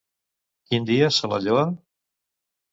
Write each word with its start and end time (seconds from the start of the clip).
Quin 0.69 0.87
dia 0.91 1.11
se 1.19 1.31
la 1.35 1.41
lloa? 1.45 1.69